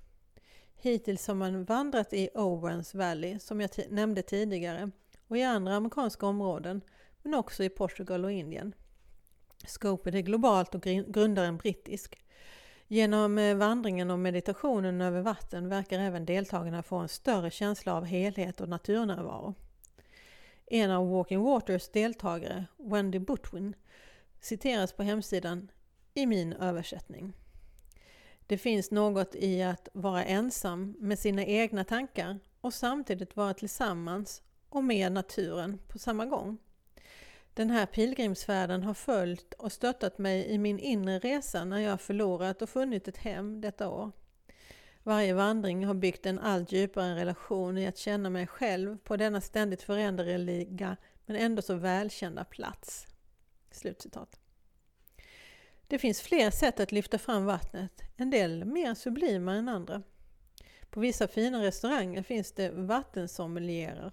Hittills 0.85 1.27
har 1.27 1.35
man 1.35 1.65
vandrat 1.65 2.13
i 2.13 2.29
Owens 2.35 2.95
Valley, 2.95 3.39
som 3.39 3.61
jag 3.61 3.71
nämnde 3.89 4.23
tidigare, 4.23 4.91
och 5.29 5.37
i 5.37 5.43
andra 5.43 5.75
amerikanska 5.75 6.27
områden, 6.27 6.81
men 7.23 7.35
också 7.35 7.65
i 7.65 7.69
Portugal 7.69 8.25
och 8.25 8.33
Indien. 8.33 8.75
Scopet 9.67 10.15
är 10.15 10.21
globalt 10.21 10.75
och 10.75 10.83
grundaren 10.83 11.57
brittisk. 11.57 12.25
Genom 12.89 13.39
eh, 13.39 13.57
vandringen 13.57 14.11
och 14.11 14.19
meditationen 14.19 15.01
över 15.01 15.21
vatten 15.21 15.69
verkar 15.69 15.99
även 15.99 16.27
deltagarna 16.27 16.83
få 16.83 16.97
en 16.97 17.09
större 17.09 17.51
känsla 17.51 17.95
av 17.95 18.05
helhet 18.05 18.61
och 18.61 18.69
naturnärvaro. 18.69 19.55
En 20.67 20.91
av 20.91 21.11
Walking 21.11 21.43
Waters 21.43 21.89
deltagare, 21.89 22.65
Wendy 22.77 23.19
Butwin, 23.19 23.75
citeras 24.41 24.93
på 24.93 25.03
hemsidan 25.03 25.71
i 26.15 26.27
min 26.27 26.53
översättning. 26.53 27.33
Det 28.53 28.59
finns 28.59 28.91
något 28.91 29.35
i 29.35 29.63
att 29.63 29.89
vara 29.93 30.25
ensam 30.25 30.97
med 30.99 31.19
sina 31.19 31.45
egna 31.45 31.85
tankar 31.85 32.39
och 32.61 32.75
samtidigt 32.75 33.37
vara 33.37 33.55
tillsammans 33.55 34.43
och 34.69 34.85
med 34.85 35.13
naturen 35.13 35.79
på 35.89 35.99
samma 35.99 36.27
gång. 36.27 36.59
Den 37.55 37.71
här 37.71 37.87
pilgrimsfärden 37.87 38.83
har 38.83 38.95
följt 38.95 39.55
och 39.55 39.73
stöttat 39.73 40.19
mig 40.19 40.47
i 40.47 40.59
min 40.59 40.79
inre 40.79 41.19
resa 41.19 41.65
när 41.65 41.79
jag 41.79 42.01
förlorat 42.01 42.63
och 42.63 42.69
funnit 42.69 43.09
ett 43.09 43.17
hem 43.17 43.61
detta 43.61 43.89
år. 43.89 44.11
Varje 45.03 45.35
vandring 45.35 45.87
har 45.87 45.95
byggt 45.95 46.27
en 46.27 46.39
allt 46.39 46.73
djupare 46.73 47.15
relation 47.15 47.79
i 47.79 47.87
att 47.87 47.99
känna 47.99 48.31
mig 48.31 48.47
själv 48.47 48.99
på 48.99 49.17
denna 49.17 49.41
ständigt 49.41 49.83
föränderliga 49.83 50.97
men 51.27 51.37
ändå 51.37 51.63
så 51.63 51.75
välkända 51.75 52.45
plats. 52.45 53.07
Slutcitat. 53.71 54.42
Det 55.93 55.99
finns 55.99 56.21
fler 56.21 56.51
sätt 56.51 56.81
att 56.81 56.93
lyfta 56.93 57.19
fram 57.19 57.45
vattnet, 57.45 58.03
en 58.17 58.31
del 58.31 58.65
mer 58.65 58.95
sublima 58.95 59.55
än 59.55 59.69
andra. 59.69 60.03
På 60.91 61.01
vissa 61.01 61.29
fina 61.29 61.63
restauranger 61.63 62.23
finns 62.23 62.53
det 62.53 62.71
vattensommelierer. 62.71 64.13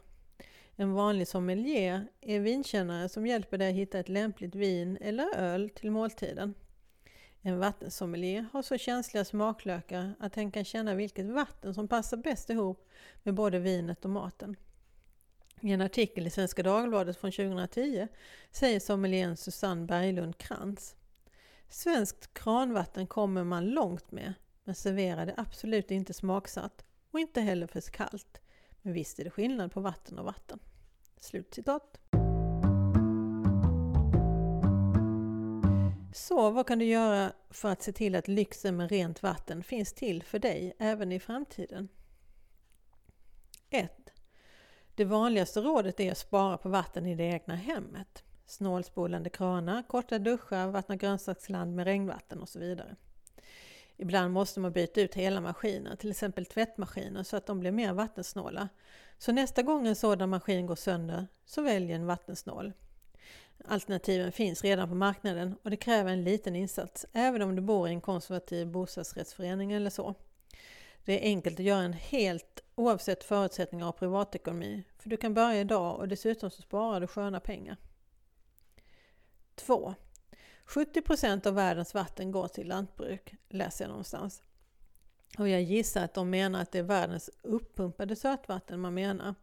En 0.76 0.94
vanlig 0.94 1.28
sommelier 1.28 2.08
är 2.22 2.40
vinkännare 2.40 3.10
som 3.10 3.28
hjälper 3.28 3.58
dig 3.58 3.70
att 3.70 3.76
hitta 3.76 4.00
ett 4.00 4.10
lämpligt 4.10 4.56
vin 4.56 4.98
eller 5.02 5.36
öl 5.36 5.70
till 5.70 5.92
måltiden. 5.92 6.54
En 7.42 7.60
vattensommelier 7.60 8.46
har 8.54 8.62
så 8.62 8.78
känsliga 8.78 9.26
smaklökar 9.26 10.14
att 10.20 10.34
den 10.34 10.52
kan 10.52 10.66
känna 10.66 10.96
vilket 10.96 11.26
vatten 11.26 11.74
som 11.74 11.88
passar 11.88 12.18
bäst 12.18 12.50
ihop 12.50 12.90
med 13.24 13.34
både 13.34 13.60
vinet 13.60 14.06
och 14.06 14.12
maten. 14.12 14.56
I 15.62 15.72
en 15.72 15.82
artikel 15.82 16.28
i 16.28 16.30
Svenska 16.30 16.64
Dagbladet 16.64 17.18
från 17.18 17.32
2010 17.32 18.08
säger 18.52 18.80
sommelieren 18.80 19.38
Susanne 19.38 19.86
Berglund 19.86 20.38
Krantz 20.38 20.96
Svenskt 21.70 22.34
kranvatten 22.34 23.08
kommer 23.08 23.44
man 23.44 23.70
långt 23.70 24.12
med, 24.12 24.34
men 24.64 24.76
servera 24.76 25.26
det 25.26 25.34
absolut 25.38 25.92
inte 25.92 26.14
smaksatt 26.14 26.86
och 27.12 27.20
inte 27.20 27.42
heller 27.42 27.68
för 27.68 27.82
kallt. 27.82 28.42
Men 28.82 28.94
visst 28.94 29.20
är 29.20 29.24
det 29.24 29.30
skillnad 29.30 29.72
på 29.72 29.82
vatten 29.82 30.20
och 30.20 30.26
vatten. 30.26 30.60
Slutcitat. 31.18 32.00
Så 36.14 36.52
vad 36.52 36.68
kan 36.68 36.80
du 36.80 36.86
göra 36.86 37.34
för 37.50 37.70
att 37.70 37.82
se 37.82 37.92
till 37.92 38.16
att 38.16 38.28
lyxen 38.28 38.78
med 38.78 38.92
rent 38.92 39.24
vatten 39.24 39.64
finns 39.64 39.94
till 39.94 40.24
för 40.24 40.40
dig 40.40 40.76
även 40.80 41.12
i 41.12 41.20
framtiden? 41.20 41.90
1. 43.70 43.92
Det 44.96 45.06
vanligaste 45.06 45.62
rådet 45.62 46.00
är 46.00 46.12
att 46.12 46.18
spara 46.18 46.58
på 46.58 46.70
vatten 46.70 47.06
i 47.06 47.16
det 47.16 47.24
egna 47.24 47.56
hemmet 47.56 48.24
snålspolande 48.50 49.30
kranar, 49.30 49.84
korta 49.88 50.20
duschar, 50.20 50.68
vattna 50.68 50.96
grönsaksland 50.96 51.76
med 51.76 51.86
regnvatten 51.86 52.42
och 52.42 52.50
så 52.50 52.60
vidare. 52.60 52.96
Ibland 53.98 54.34
måste 54.34 54.60
man 54.60 54.72
byta 54.72 55.02
ut 55.02 55.16
hela 55.16 55.42
maskiner, 55.42 55.96
till 55.96 56.12
exempel 56.12 56.46
tvättmaskiner, 56.46 57.24
så 57.24 57.38
att 57.38 57.46
de 57.46 57.60
blir 57.60 57.72
mer 57.72 57.94
vattensnåla. 57.94 58.70
Så 59.18 59.32
nästa 59.32 59.62
gång 59.62 59.88
en 59.88 59.96
sådan 59.96 60.30
maskin 60.30 60.66
går 60.66 60.76
sönder, 60.76 61.28
så 61.46 61.62
välj 61.62 61.92
en 61.92 62.06
vattensnål. 62.06 62.74
Alternativen 63.66 64.32
finns 64.32 64.64
redan 64.64 64.90
på 64.90 64.96
marknaden 64.96 65.56
och 65.64 65.70
det 65.70 65.78
kräver 65.78 66.12
en 66.12 66.24
liten 66.24 66.56
insats, 66.56 67.06
även 67.14 67.42
om 67.42 67.56
du 67.56 67.62
bor 67.62 67.88
i 67.88 67.92
en 67.92 68.02
konservativ 68.02 68.68
bostadsrättsförening 68.68 69.72
eller 69.72 69.90
så. 69.90 70.16
Det 71.06 71.20
är 71.20 71.30
enkelt 71.30 71.60
att 71.60 71.66
göra 71.66 71.82
en 71.82 71.94
helt 71.94 72.64
oavsett 72.76 73.24
förutsättningar 73.24 73.88
och 73.88 73.98
privatekonomi, 73.98 74.84
för 74.98 75.10
du 75.10 75.18
kan 75.18 75.34
börja 75.34 75.62
idag 75.62 76.00
och 76.00 76.08
dessutom 76.08 76.50
så 76.50 76.62
sparar 76.62 77.02
du 77.02 77.08
sköna 77.08 77.40
pengar. 77.40 77.78
2. 79.60 79.96
70% 80.66 81.48
av 81.48 81.54
världens 81.54 81.94
vatten 81.94 82.32
går 82.32 82.48
till 82.48 82.68
lantbruk, 82.68 83.36
läser 83.50 83.86
jag 83.86 83.90
någonstans. 83.90 84.44
Och 85.38 85.50
jag 85.50 85.62
gissar 85.62 86.04
att 86.04 86.14
de 86.14 86.30
menar 86.30 86.62
att 86.62 86.72
det 86.72 86.80
är 86.80 86.84
världens 86.84 87.30
uppumpade 87.42 88.16
sötvatten 88.16 88.80
man 88.80 88.94
menar. 88.94 89.36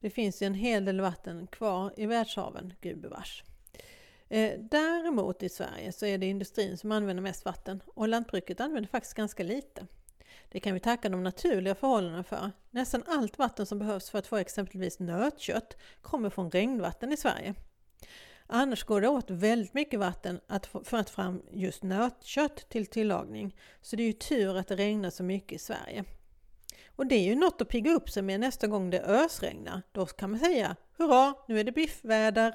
Det 0.00 0.10
finns 0.10 0.42
ju 0.42 0.46
en 0.46 0.54
hel 0.54 0.84
del 0.84 1.00
vatten 1.00 1.46
kvar 1.46 1.92
i 1.96 2.06
världshaven, 2.06 2.74
gubevars. 2.80 3.44
Eh, 4.28 4.60
däremot 4.60 5.42
i 5.42 5.48
Sverige 5.48 5.92
så 5.92 6.06
är 6.06 6.18
det 6.18 6.26
industrin 6.26 6.78
som 6.78 6.92
använder 6.92 7.22
mest 7.22 7.44
vatten 7.44 7.82
och 7.86 8.08
lantbruket 8.08 8.60
använder 8.60 8.88
faktiskt 8.88 9.14
ganska 9.14 9.42
lite. 9.42 9.86
Det 10.48 10.60
kan 10.60 10.74
vi 10.74 10.80
tacka 10.80 11.08
de 11.08 11.22
naturliga 11.22 11.74
förhållandena 11.74 12.24
för. 12.24 12.50
Nästan 12.70 13.02
allt 13.06 13.38
vatten 13.38 13.66
som 13.66 13.78
behövs 13.78 14.10
för 14.10 14.18
att 14.18 14.26
få 14.26 14.36
exempelvis 14.36 14.98
nötkött 14.98 15.76
kommer 16.02 16.30
från 16.30 16.50
regnvatten 16.50 17.12
i 17.12 17.16
Sverige. 17.16 17.54
Annars 18.46 18.84
går 18.84 19.00
det 19.00 19.08
åt 19.08 19.30
väldigt 19.30 19.74
mycket 19.74 20.00
vatten 20.00 20.40
att 20.46 20.66
få, 20.66 20.84
för 20.84 20.96
att 20.96 21.10
få 21.10 21.14
fram 21.14 21.42
just 21.52 21.82
nötkött 21.82 22.68
till 22.68 22.86
tillagning. 22.86 23.56
Så 23.80 23.96
det 23.96 24.02
är 24.02 24.06
ju 24.06 24.12
tur 24.12 24.56
att 24.56 24.68
det 24.68 24.76
regnar 24.76 25.10
så 25.10 25.22
mycket 25.22 25.52
i 25.52 25.58
Sverige. 25.58 26.04
Och 26.96 27.06
det 27.06 27.14
är 27.14 27.24
ju 27.24 27.34
något 27.34 27.60
att 27.60 27.68
pigga 27.68 27.92
upp 27.92 28.10
sig 28.10 28.22
med 28.22 28.40
nästa 28.40 28.66
gång 28.66 28.90
det 28.90 29.00
ösregnar. 29.00 29.82
Då 29.92 30.06
kan 30.06 30.30
man 30.30 30.40
säga 30.40 30.76
Hurra, 30.96 31.34
nu 31.48 31.60
är 31.60 31.64
det 31.64 31.72
biffväder! 31.72 32.54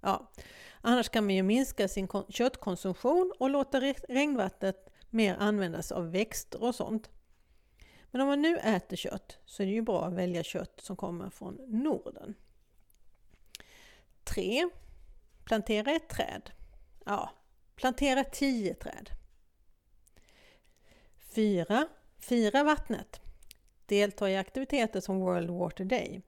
Ja, 0.00 0.32
annars 0.80 1.08
kan 1.08 1.24
man 1.24 1.34
ju 1.34 1.42
minska 1.42 1.88
sin 1.88 2.08
köttkonsumtion 2.28 3.32
och 3.38 3.50
låta 3.50 3.80
regnvattnet 4.08 4.88
mer 5.10 5.36
användas 5.38 5.92
av 5.92 6.10
växter 6.10 6.62
och 6.62 6.74
sånt. 6.74 7.10
Men 8.10 8.20
om 8.20 8.26
man 8.28 8.42
nu 8.42 8.58
äter 8.58 8.96
kött 8.96 9.38
så 9.44 9.62
är 9.62 9.66
det 9.66 9.72
ju 9.72 9.82
bra 9.82 10.04
att 10.04 10.14
välja 10.14 10.42
kött 10.42 10.80
som 10.82 10.96
kommer 10.96 11.30
från 11.30 11.54
Norden. 11.68 12.34
3. 14.24 14.68
Plantera 15.46 15.90
ett 15.90 16.08
träd. 16.08 16.50
Ja, 17.04 17.30
plantera 17.76 18.24
tio 18.24 18.74
träd. 18.74 19.10
4. 21.34 21.88
Fira 22.18 22.64
vattnet. 22.64 23.20
Delta 23.86 24.30
i 24.30 24.36
aktiviteter 24.36 25.00
som 25.00 25.20
World 25.20 25.50
Water 25.50 25.84
Day. 25.84 26.22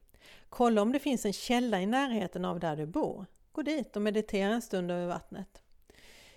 Kolla 0.48 0.82
om 0.82 0.92
det 0.92 0.98
finns 0.98 1.24
en 1.24 1.32
källa 1.32 1.80
i 1.80 1.86
närheten 1.86 2.44
av 2.44 2.60
där 2.60 2.76
du 2.76 2.86
bor. 2.86 3.26
Gå 3.52 3.62
dit 3.62 3.96
och 3.96 4.02
meditera 4.02 4.54
en 4.54 4.62
stund 4.62 4.90
över 4.90 5.06
vattnet. 5.06 5.62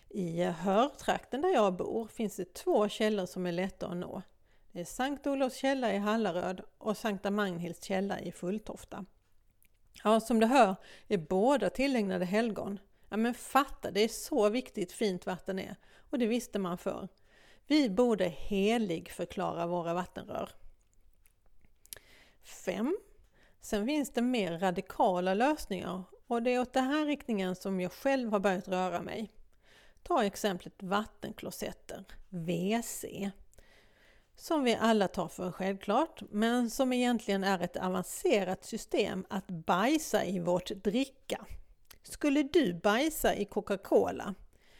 I 0.09 0.43
Hörtrakten 0.43 1.41
där 1.41 1.49
jag 1.49 1.73
bor 1.73 2.07
finns 2.07 2.35
det 2.35 2.53
två 2.53 2.89
källor 2.89 3.25
som 3.25 3.45
är 3.45 3.51
lätta 3.51 3.87
att 3.87 3.97
nå. 3.97 4.21
Det 4.71 4.81
är 4.81 4.85
Sankt 4.85 5.27
Olofs 5.27 5.55
källa 5.55 5.93
i 5.93 5.97
Hallaröd 5.97 6.61
och 6.77 6.97
Sankta 6.97 7.31
Magnhilds 7.31 7.83
källa 7.83 8.19
i 8.19 8.31
Fulltofta. 8.31 9.05
Ja, 10.03 10.19
som 10.19 10.39
du 10.39 10.47
hör 10.47 10.75
är 11.07 11.17
båda 11.17 11.69
tillägnade 11.69 12.25
helgon. 12.25 12.79
Ja, 13.09 13.17
men 13.17 13.33
fatta, 13.33 13.91
det 13.91 14.03
är 14.03 14.07
så 14.07 14.49
viktigt 14.49 14.91
fint 14.91 15.25
vatten 15.25 15.59
är. 15.59 15.75
Och 16.09 16.19
det 16.19 16.27
visste 16.27 16.59
man 16.59 16.77
förr. 16.77 17.07
Vi 17.67 17.89
borde 17.89 18.27
helig 18.27 19.11
förklara 19.11 19.67
våra 19.67 19.93
vattenrör. 19.93 20.49
5. 22.43 22.97
Sen 23.61 23.85
finns 23.85 24.13
det 24.13 24.21
mer 24.21 24.59
radikala 24.59 25.33
lösningar 25.33 26.03
och 26.27 26.43
det 26.43 26.51
är 26.51 26.59
åt 26.59 26.73
den 26.73 26.83
här 26.83 27.05
riktningen 27.05 27.55
som 27.55 27.81
jag 27.81 27.91
själv 27.91 28.31
har 28.31 28.39
börjat 28.39 28.67
röra 28.67 29.01
mig. 29.01 29.31
Ta 30.03 30.23
exemplet 30.23 30.83
vattenklosetter, 30.83 32.05
WC, 32.29 33.05
som 34.41 34.63
vi 34.63 34.75
alla 34.75 35.07
tar 35.07 35.27
för 35.27 35.51
självklart, 35.51 36.21
men 36.29 36.69
som 36.69 36.93
egentligen 36.93 37.43
är 37.43 37.59
ett 37.59 37.77
avancerat 37.77 38.65
system 38.65 39.25
att 39.29 39.47
bajsa 39.47 40.25
i 40.25 40.39
vårt 40.39 40.67
dricka. 40.67 41.45
Skulle 42.03 42.43
du 42.43 42.73
bajsa 42.73 43.35
i 43.35 43.45
Coca-Cola? 43.45 44.35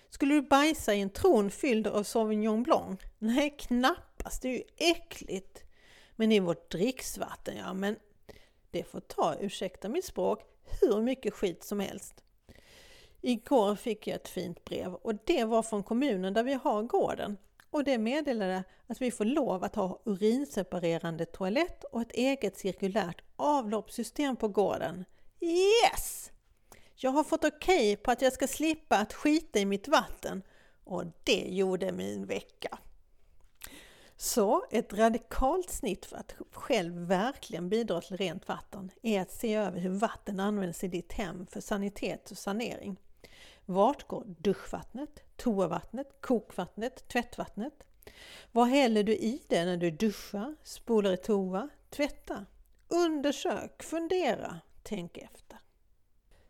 Skulle 0.09 0.33
du 0.33 0.41
bajsa 0.41 0.93
i 0.93 1.01
en 1.01 1.09
tron 1.09 1.51
fylld 1.51 1.87
av 1.87 2.03
Sauvignon 2.03 2.63
Blanc? 2.63 2.99
Nej, 3.19 3.55
knappast, 3.59 4.41
det 4.41 4.47
är 4.47 4.53
ju 4.53 4.63
äckligt. 4.77 5.63
Men 6.15 6.31
i 6.31 6.39
vårt 6.39 6.71
dricksvatten, 6.71 7.57
ja 7.57 7.73
men 7.73 7.95
det 8.71 8.83
får 8.83 8.99
ta, 8.99 9.35
ursäkta 9.39 9.89
mitt 9.89 10.05
språk, 10.05 10.43
hur 10.81 11.01
mycket 11.01 11.33
skit 11.33 11.63
som 11.63 11.79
helst. 11.79 12.23
Igår 13.21 13.75
fick 13.75 14.07
jag 14.07 14.15
ett 14.15 14.29
fint 14.29 14.63
brev 14.63 14.93
och 14.93 15.15
det 15.25 15.45
var 15.45 15.63
från 15.63 15.83
kommunen 15.83 16.33
där 16.33 16.43
vi 16.43 16.53
har 16.53 16.83
gården. 16.83 17.37
Och 17.71 17.83
det 17.83 17.97
meddelade 17.97 18.63
att 18.87 19.01
vi 19.01 19.11
får 19.11 19.25
lov 19.25 19.63
att 19.63 19.75
ha 19.75 20.01
urinseparerande 20.05 21.25
toalett 21.25 21.83
och 21.83 22.01
ett 22.01 22.11
eget 22.11 22.57
cirkulärt 22.57 23.21
avloppssystem 23.35 24.35
på 24.35 24.47
gården. 24.47 25.05
Yes! 25.39 26.31
Jag 26.95 27.11
har 27.11 27.23
fått 27.23 27.45
okej 27.45 27.93
okay 27.93 28.03
på 28.03 28.11
att 28.11 28.21
jag 28.21 28.33
ska 28.33 28.47
slippa 28.47 28.97
att 28.97 29.13
skita 29.13 29.59
i 29.59 29.65
mitt 29.65 29.87
vatten 29.87 30.43
och 30.83 31.05
det 31.23 31.47
gjorde 31.49 31.91
min 31.91 32.25
vecka. 32.25 32.77
Så 34.17 34.65
ett 34.71 34.93
radikalt 34.93 35.69
snitt 35.69 36.05
för 36.05 36.17
att 36.17 36.35
själv 36.51 36.93
verkligen 37.07 37.69
bidra 37.69 38.01
till 38.01 38.17
rent 38.17 38.47
vatten 38.47 38.91
är 39.01 39.21
att 39.21 39.31
se 39.31 39.53
över 39.53 39.79
hur 39.79 39.89
vatten 39.89 40.39
används 40.39 40.83
i 40.83 40.87
ditt 40.87 41.13
hem 41.13 41.47
för 41.47 41.61
sanitet 41.61 42.31
och 42.31 42.37
sanering. 42.37 42.97
Vart 43.65 44.07
går 44.07 44.23
duschvattnet, 44.27 45.23
toavattnet, 45.41 46.21
kokvattnet, 46.21 47.07
tvättvattnet? 47.07 47.83
Vad 48.51 48.67
häller 48.67 49.03
du 49.03 49.15
i 49.15 49.41
det 49.47 49.65
när 49.65 49.77
du 49.77 49.91
duschar, 49.91 50.55
spolar 50.63 51.13
i 51.13 51.17
toa, 51.17 51.69
tvättar? 51.89 52.45
Undersök, 52.87 53.83
fundera, 53.83 54.59
tänk 54.83 55.17
efter. 55.17 55.57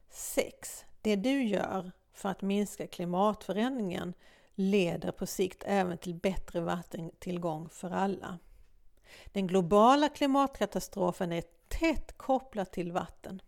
6. 0.09 0.85
Det 1.01 1.15
du 1.15 1.43
gör 1.43 1.91
för 2.13 2.29
att 2.29 2.41
minska 2.41 2.87
klimatförändringen 2.87 4.13
leder 4.55 5.11
på 5.11 5.25
sikt 5.25 5.63
även 5.65 5.97
till 5.97 6.15
bättre 6.15 6.61
vattentillgång 6.61 7.69
för 7.69 7.91
alla. 7.91 8.39
Den 9.25 9.47
globala 9.47 10.09
klimatkatastrofen 10.09 11.31
är 11.31 11.43
tätt 11.67 12.17
kopplad 12.17 12.71
till 12.71 12.91
vatten. 12.91 13.41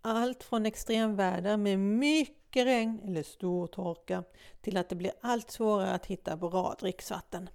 Allt 0.00 0.42
från 0.42 0.66
extremväder 0.66 1.56
med 1.56 1.78
mycket 1.78 2.37
regn 2.64 3.00
eller 3.04 3.22
stor 3.22 3.66
torka 3.66 4.24
till 4.60 4.76
att 4.76 4.88
det 4.88 4.96
blir 4.96 5.12
allt 5.20 5.50
svårare 5.50 5.90
att 5.90 6.06
hitta 6.06 6.36
bra 6.36 6.76
dricksvatten. 6.80 7.48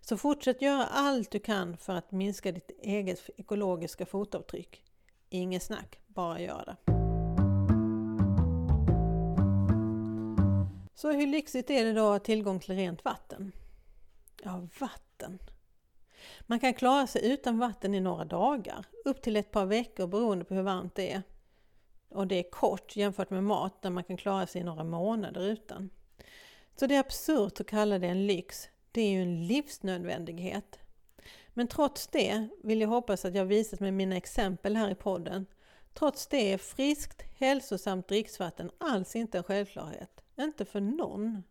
Så 0.00 0.16
fortsätt 0.16 0.62
göra 0.62 0.86
allt 0.86 1.30
du 1.30 1.38
kan 1.38 1.76
för 1.76 1.92
att 1.92 2.12
minska 2.12 2.52
ditt 2.52 2.70
eget 2.82 3.30
ekologiska 3.36 4.06
fotavtryck. 4.06 4.84
Inget 5.28 5.62
snack, 5.62 5.98
bara 6.06 6.40
gör 6.40 6.64
det. 6.66 6.76
Så 10.94 11.12
hur 11.12 11.26
lyxigt 11.26 11.70
är 11.70 11.84
det 11.84 11.92
då 11.92 12.06
att 12.06 12.12
ha 12.12 12.18
tillgång 12.18 12.60
till 12.60 12.76
rent 12.76 13.04
vatten? 13.04 13.52
Ja, 14.42 14.68
vatten. 14.80 15.38
Man 16.40 16.60
kan 16.60 16.74
klara 16.74 17.06
sig 17.06 17.32
utan 17.32 17.58
vatten 17.58 17.94
i 17.94 18.00
några 18.00 18.24
dagar, 18.24 18.86
upp 19.04 19.22
till 19.22 19.36
ett 19.36 19.50
par 19.50 19.66
veckor 19.66 20.06
beroende 20.06 20.44
på 20.44 20.54
hur 20.54 20.62
varmt 20.62 20.94
det 20.94 21.12
är. 21.12 21.22
Och 22.14 22.26
det 22.26 22.34
är 22.34 22.50
kort 22.50 22.96
jämfört 22.96 23.30
med 23.30 23.44
mat 23.44 23.82
där 23.82 23.90
man 23.90 24.04
kan 24.04 24.16
klara 24.16 24.46
sig 24.46 24.60
i 24.60 24.64
några 24.64 24.84
månader 24.84 25.40
utan. 25.40 25.90
Så 26.76 26.86
det 26.86 26.94
är 26.94 27.00
absurt 27.00 27.60
att 27.60 27.66
kalla 27.66 27.98
det 27.98 28.06
en 28.06 28.26
lyx. 28.26 28.68
Det 28.92 29.00
är 29.00 29.10
ju 29.10 29.22
en 29.22 29.46
livsnödvändighet. 29.46 30.78
Men 31.54 31.68
trots 31.68 32.06
det 32.06 32.48
vill 32.62 32.80
jag 32.80 32.88
hoppas 32.88 33.24
att 33.24 33.34
jag 33.34 33.44
visat 33.44 33.80
med 33.80 33.94
mina 33.94 34.16
exempel 34.16 34.76
här 34.76 34.90
i 34.90 34.94
podden. 34.94 35.46
Trots 35.94 36.26
det 36.26 36.52
är 36.52 36.58
friskt, 36.58 37.22
hälsosamt 37.38 38.08
dricksvatten 38.08 38.70
alls 38.78 39.16
inte 39.16 39.38
en 39.38 39.44
självklarhet. 39.44 40.24
Inte 40.36 40.64
för 40.64 40.80
någon. 40.80 41.42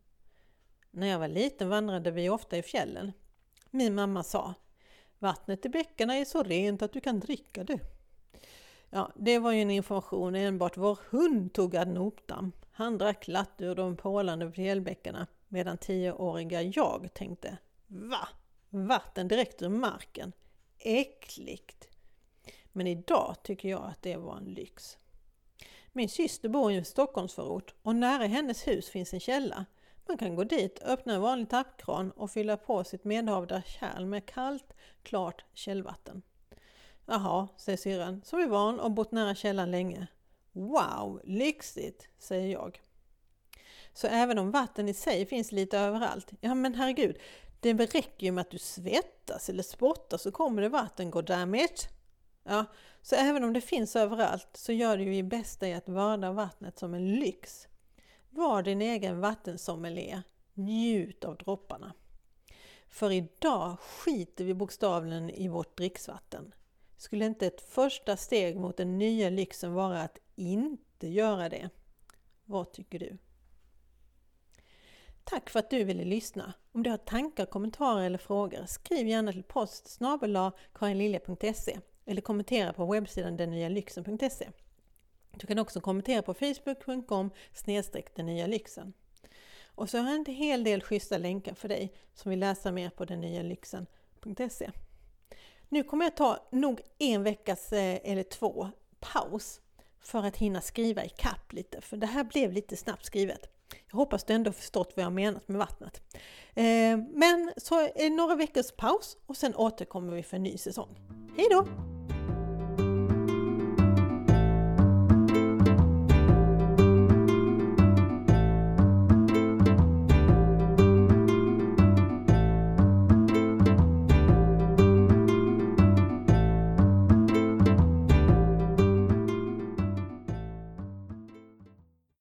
När 0.92 1.08
jag 1.08 1.20
var 1.20 1.28
liten 1.28 1.70
vandrade 1.70 2.12
vi 2.12 2.30
ofta 2.30 2.58
i 2.58 2.64
fjällen. 2.64 3.12
Min 3.72 3.96
mamma 3.96 4.24
sa 4.24 4.54
Vattnet 5.20 5.66
i 5.66 5.70
bäckarna 5.70 6.16
är 6.16 6.26
så 6.26 6.44
rent 6.44 6.82
att 6.82 6.94
du 6.94 7.00
kan 7.02 7.20
dricka 7.20 7.64
det. 7.64 7.80
Ja, 8.96 9.12
det 9.16 9.40
var 9.40 9.52
ju 9.52 9.62
en 9.62 9.72
information 9.72 10.36
enbart 10.36 10.78
vår 10.78 11.00
hund 11.10 11.54
tog 11.54 11.76
ad 11.76 11.88
notam. 11.88 12.52
Han 12.72 12.98
drack 12.98 13.28
latt 13.28 13.62
ur 13.62 13.76
de 13.76 13.98
porlande 13.98 14.52
fjällbäckarna 14.52 15.28
medan 15.48 15.78
tioåriga 15.78 16.62
jag 16.62 17.14
tänkte 17.14 17.58
Va? 17.88 18.28
Vatten 18.70 19.28
direkt 19.28 19.62
ur 19.62 19.70
marken? 19.70 20.32
Äckligt! 20.80 21.88
Men 22.72 22.88
idag 22.88 23.36
tycker 23.44 23.70
jag 23.70 23.84
att 23.84 24.02
det 24.02 24.18
var 24.18 24.38
en 24.38 24.46
lyx. 24.46 24.98
Min 25.92 26.10
syster 26.10 26.50
bor 26.50 26.72
i 26.72 26.76
en 26.76 26.86
Stockholmsförort 26.86 27.74
och 27.82 27.96
nära 27.96 28.26
hennes 28.26 28.68
hus 28.68 28.90
finns 28.90 29.14
en 29.14 29.20
källa. 29.20 29.66
Man 30.08 30.18
kan 30.18 30.36
gå 30.36 30.44
dit, 30.44 30.80
öppna 30.84 31.14
en 31.14 31.22
vanlig 31.22 31.50
tappkran 31.50 32.12
och 32.12 32.32
fylla 32.32 32.58
på 32.58 32.84
sitt 32.84 33.04
medhavda 33.04 33.62
kärl 33.62 34.06
med 34.06 34.26
kallt, 34.26 34.74
klart 35.04 35.46
källvatten. 35.54 36.22
Jaha, 37.06 37.48
säger 37.58 37.78
syrran, 37.78 38.22
som 38.26 38.40
är 38.40 38.48
van 38.48 38.80
och 38.80 38.92
bott 38.92 39.12
nära 39.12 39.36
källan 39.36 39.72
länge. 39.72 40.08
Wow, 40.52 41.22
lyxigt, 41.24 42.08
säger 42.20 42.52
jag. 42.54 42.82
Så 43.94 44.08
även 44.08 44.40
om 44.40 44.52
vatten 44.52 44.90
i 44.90 44.94
sig 44.94 45.26
finns 45.26 45.52
lite 45.52 45.80
överallt, 45.80 46.32
ja 46.42 46.56
men 46.56 46.76
herregud, 46.76 47.18
det 47.60 47.74
räcker 47.74 48.26
ju 48.26 48.32
med 48.32 48.42
att 48.42 48.52
du 48.52 48.58
svettas 48.58 49.50
eller 49.50 49.64
spottar 49.64 50.18
så 50.18 50.32
kommer 50.32 50.62
det 50.62 50.70
vatten, 50.70 51.12
goddammit! 51.12 51.90
Ja, 52.44 52.66
så 53.02 53.16
även 53.16 53.44
om 53.44 53.54
det 53.54 53.62
finns 53.62 53.96
överallt 53.96 54.50
så 54.54 54.72
gör 54.72 54.98
du 54.98 55.16
ju 55.16 55.24
bästa 55.24 55.68
i 55.68 55.74
att 55.74 55.90
värda 55.90 56.32
vattnet 56.32 56.80
som 56.80 56.94
en 56.94 57.16
lyx. 57.16 57.68
Var 58.30 58.64
din 58.64 58.82
egen 58.82 59.20
vattensommelier. 59.20 60.22
Njut 60.54 61.26
av 61.26 61.38
dropparna. 61.38 61.94
För 62.90 63.12
idag 63.12 63.80
skiter 63.80 64.46
vi 64.46 64.54
bokstavligen 64.54 65.30
i 65.30 65.48
vårt 65.48 65.78
dricksvatten. 65.78 66.54
Skulle 67.04 67.26
inte 67.26 67.48
ett 67.48 67.62
första 67.62 68.18
steg 68.18 68.58
mot 68.58 68.78
den 68.78 68.98
nya 68.98 69.30
lyxen 69.30 69.74
vara 69.74 70.02
att 70.02 70.18
inte 70.36 71.08
göra 71.08 71.50
det? 71.50 71.70
Vad 72.46 72.74
tycker 72.74 73.00
du? 73.00 73.18
Tack 75.24 75.50
för 75.50 75.60
att 75.60 75.70
du 75.70 75.84
ville 75.84 76.04
lyssna. 76.04 76.54
Om 76.72 76.84
du 76.84 76.90
har 76.90 76.98
tankar, 76.98 77.46
kommentarer 77.46 78.06
eller 78.06 78.18
frågor, 78.18 78.66
skriv 78.66 79.08
gärna 79.08 79.32
till 79.32 79.44
post 79.44 80.00
karinlilja.se 80.74 81.80
eller 82.06 82.22
kommentera 82.22 82.74
på 82.74 82.86
webbsidan 82.86 83.38
dennyalyxen.se. 83.38 84.50
Du 85.32 85.48
kan 85.48 85.60
också 85.60 85.82
kommentera 85.82 86.22
på 86.22 86.34
facebook.com 86.34 87.30
den 88.16 88.26
nya 88.26 88.48
lyxen. 88.48 88.94
Och 89.66 89.90
så 89.90 89.98
har 89.98 90.10
jag 90.10 90.28
en 90.28 90.36
hel 90.36 90.64
del 90.64 90.82
schyssta 90.82 91.18
länkar 91.18 91.54
för 91.54 91.68
dig 91.68 91.94
som 92.14 92.30
vill 92.30 92.40
läsa 92.40 92.72
mer 92.72 92.90
på 92.90 93.06
dennyalyxen.se. 93.06 94.72
Nu 95.74 95.84
kommer 95.84 96.06
jag 96.06 96.16
ta 96.16 96.38
nog 96.52 96.82
en 97.00 97.24
veckas 97.24 97.74
eh, 97.74 98.00
eller 98.04 98.24
två 98.24 98.70
paus 99.00 99.62
för 100.02 100.24
att 100.24 100.38
hinna 100.38 100.62
skriva 100.62 101.06
i 101.06 101.10
kapp 101.10 101.54
lite, 101.54 101.82
för 101.82 101.98
det 101.98 102.08
här 102.08 102.24
blev 102.24 102.52
lite 102.52 102.78
snabbt 102.78 103.06
skrivet. 103.06 103.50
Jag 103.92 103.98
hoppas 103.98 104.24
du 104.24 104.34
ändå 104.34 104.52
förstått 104.52 104.94
vad 104.96 105.06
jag 105.06 105.14
menat 105.14 105.48
med 105.48 105.58
vattnet. 105.58 106.02
Eh, 106.54 106.98
men 107.14 107.54
så 107.58 107.80
är 107.80 107.92
det 107.96 108.10
några 108.10 108.36
veckors 108.36 108.72
paus 108.72 109.18
och 109.26 109.38
sen 109.38 109.56
återkommer 109.56 110.14
vi 110.14 110.24
för 110.24 110.38
en 110.38 110.44
ny 110.44 110.58
säsong. 110.58 111.00
Hej 111.38 111.48
då! 111.52 111.93